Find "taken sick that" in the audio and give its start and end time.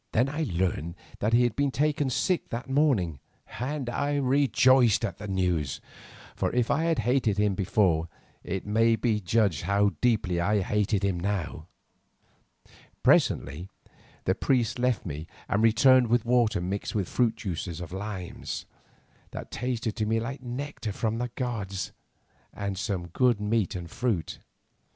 1.69-2.67